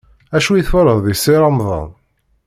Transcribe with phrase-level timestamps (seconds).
[0.35, 1.89] Acu i twalaḍ deg Si Remḍan?